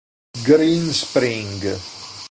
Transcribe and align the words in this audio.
Green 0.43 0.89
Spring 0.97 1.61